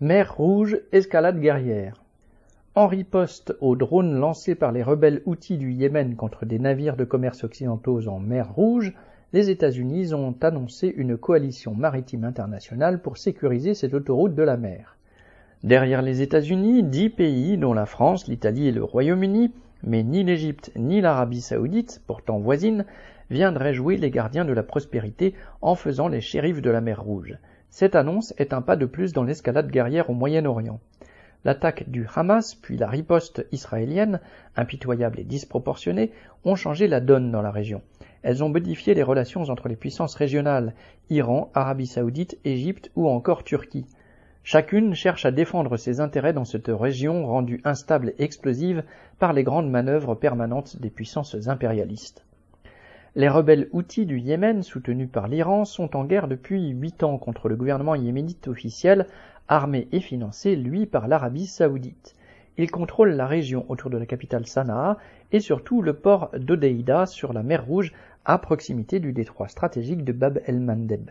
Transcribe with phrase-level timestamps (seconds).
[0.00, 2.04] Mer Rouge, escalade guerrière.
[2.76, 7.02] En riposte aux drones lancés par les rebelles outils du Yémen contre des navires de
[7.02, 8.94] commerce occidentaux en mer Rouge,
[9.32, 14.96] les États-Unis ont annoncé une coalition maritime internationale pour sécuriser cette autoroute de la mer.
[15.64, 19.50] Derrière les États-Unis, dix pays, dont la France, l'Italie et le Royaume-Uni,
[19.82, 22.84] mais ni l'Égypte ni l'Arabie saoudite, pourtant voisines,
[23.30, 27.36] viendraient jouer les gardiens de la prospérité en faisant les shérifs de la mer Rouge.
[27.70, 30.80] Cette annonce est un pas de plus dans l'escalade guerrière au Moyen-Orient.
[31.44, 34.20] L'attaque du Hamas, puis la riposte israélienne,
[34.56, 36.10] impitoyable et disproportionnée,
[36.44, 37.82] ont changé la donne dans la région.
[38.22, 40.74] Elles ont modifié les relations entre les puissances régionales,
[41.10, 43.86] Iran, Arabie saoudite, Égypte ou encore Turquie.
[44.42, 48.82] Chacune cherche à défendre ses intérêts dans cette région rendue instable et explosive
[49.18, 52.24] par les grandes manœuvres permanentes des puissances impérialistes.
[53.18, 57.48] Les rebelles houthis du Yémen, soutenus par l'Iran, sont en guerre depuis huit ans contre
[57.48, 59.08] le gouvernement yéménite officiel,
[59.48, 62.14] armé et financé, lui, par l'Arabie saoudite.
[62.58, 64.98] Ils contrôlent la région autour de la capitale Sanaa
[65.32, 67.92] et surtout le port d'Odeida sur la mer Rouge,
[68.24, 71.10] à proximité du détroit stratégique de Bab el-Mandeb.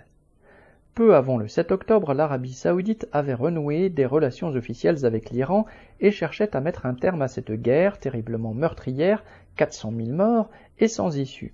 [0.95, 5.65] Peu avant le 7 octobre, l'Arabie saoudite avait renoué des relations officielles avec l'Iran
[5.99, 9.25] et cherchait à mettre un terme à cette guerre terriblement meurtrière,
[9.57, 11.53] 400 000 morts et sans issue.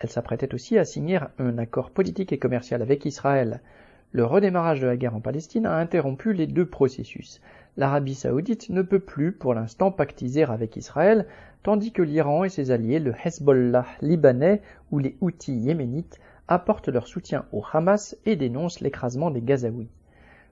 [0.00, 3.60] Elle s'apprêtait aussi à signer un accord politique et commercial avec Israël.
[4.12, 7.40] Le redémarrage de la guerre en Palestine a interrompu les deux processus.
[7.76, 11.26] L'Arabie saoudite ne peut plus pour l'instant pactiser avec Israël,
[11.62, 17.06] tandis que l'Iran et ses alliés, le Hezbollah libanais ou les Houthis yéménites, apportent leur
[17.06, 19.90] soutien au Hamas et dénoncent l'écrasement des Gazaouis.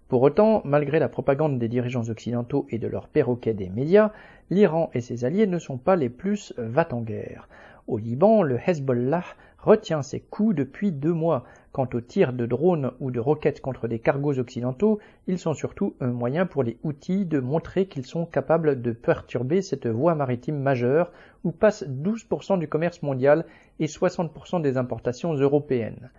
[0.09, 4.13] Pour autant, malgré la propagande des dirigeants occidentaux et de leurs perroquets des médias,
[4.51, 7.49] l'Iran et ses alliés ne sont pas les plus va en guerre.
[7.89, 9.25] Au Liban, le Hezbollah
[9.59, 11.45] retient ses coups depuis deux mois.
[11.73, 15.95] Quant aux tirs de drones ou de roquettes contre des cargos occidentaux, ils sont surtout
[16.01, 20.59] un moyen pour les outils de montrer qu'ils sont capables de perturber cette voie maritime
[20.59, 21.11] majeure
[21.45, 23.47] où passe 12% du commerce mondial
[23.81, 26.11] et 60% des importations européennes.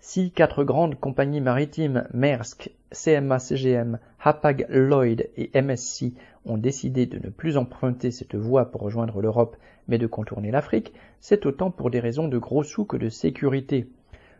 [0.00, 6.12] Si quatre grandes compagnies maritimes, Maersk, CMA-CGM, Hapag-Lloyd et MSC,
[6.46, 9.56] ont décidé de ne plus emprunter cette voie pour rejoindre l'Europe,
[9.88, 13.88] mais de contourner l'Afrique, c'est autant pour des raisons de gros sous que de sécurité.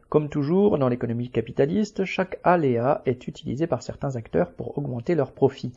[0.09, 5.33] Comme toujours dans l'économie capitaliste, chaque aléa est utilisé par certains acteurs pour augmenter leurs
[5.33, 5.73] profits.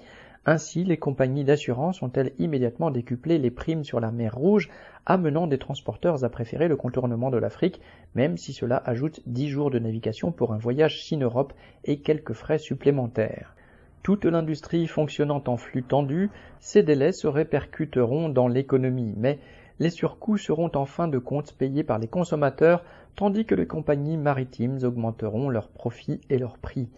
[0.46, 4.70] Ainsi, les compagnies d'assurance ont-elles immédiatement décuplé les primes sur la mer Rouge,
[5.06, 7.80] amenant des transporteurs à préférer le contournement de l'Afrique,
[8.16, 11.54] même si cela ajoute 10 jours de navigation pour un voyage Chine-Europe
[11.84, 13.56] et quelques frais supplémentaires.
[14.02, 19.38] Toute l'industrie fonctionnant en flux tendu, ces délais se répercuteront dans l'économie, mais
[19.78, 22.84] les surcoûts seront en fin de compte payés par les consommateurs,
[23.16, 26.90] tandis que les compagnies maritimes augmenteront leurs profits et leurs prix.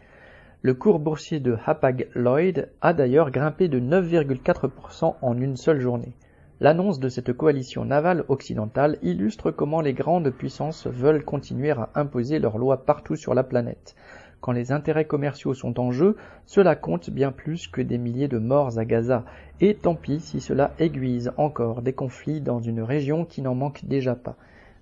[0.66, 6.13] Le cours boursier de Hapag-Lloyd a d'ailleurs grimpé de 9,4% en une seule journée.
[6.62, 12.40] L'annonce de cette coalition navale occidentale illustre comment les grandes puissances veulent continuer à imposer
[12.40, 13.97] leurs lois partout sur la planète.
[14.40, 16.16] Quand les intérêts commerciaux sont en jeu,
[16.46, 19.25] cela compte bien plus que des milliers de morts à Gaza,
[19.59, 23.84] et tant pis si cela aiguise encore des conflits dans une région qui n'en manque
[23.84, 24.38] déjà pas.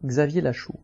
[0.06, 0.80] Xavier Lachoux